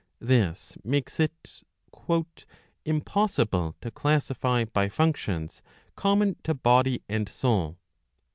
[0.17, 1.61] This makes it"
[2.85, 5.61] impossible to classify by functions
[5.95, 7.77] common to body and soul."